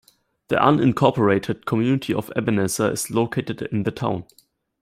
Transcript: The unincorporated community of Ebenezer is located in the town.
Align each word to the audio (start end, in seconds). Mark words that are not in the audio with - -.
The 0.47 0.55
unincorporated 0.55 1.65
community 1.65 2.11
of 2.11 2.31
Ebenezer 2.35 2.89
is 2.91 3.11
located 3.11 3.61
in 3.71 3.83
the 3.83 3.91
town. 3.91 4.25